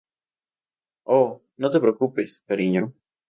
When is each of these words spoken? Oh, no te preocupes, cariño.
Oh, 1.17 1.43
no 1.65 1.69
te 1.75 1.79
preocupes, 1.85 2.35
cariño. 2.53 2.89